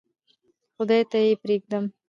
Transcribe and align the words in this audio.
خدای 0.75 1.01
ته 1.11 1.17
یې 1.25 1.33
پرېږدم. 1.41 1.85